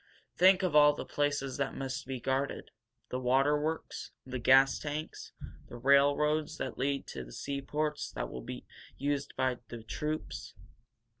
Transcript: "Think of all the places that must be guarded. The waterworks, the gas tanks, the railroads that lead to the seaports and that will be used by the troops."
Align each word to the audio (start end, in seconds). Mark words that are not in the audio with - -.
"Think 0.35 0.63
of 0.63 0.75
all 0.75 0.95
the 0.95 1.05
places 1.05 1.57
that 1.57 1.75
must 1.75 2.07
be 2.07 2.19
guarded. 2.19 2.71
The 3.09 3.19
waterworks, 3.19 4.09
the 4.25 4.39
gas 4.39 4.79
tanks, 4.79 5.31
the 5.69 5.75
railroads 5.75 6.57
that 6.57 6.75
lead 6.79 7.05
to 7.09 7.23
the 7.23 7.31
seaports 7.31 8.11
and 8.11 8.15
that 8.23 8.31
will 8.31 8.41
be 8.41 8.65
used 8.97 9.35
by 9.35 9.57
the 9.67 9.83
troops." 9.83 10.55